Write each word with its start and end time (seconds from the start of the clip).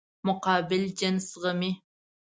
مقابل 0.27 0.83
جنس 0.99 1.25
زغمي. 1.43 1.71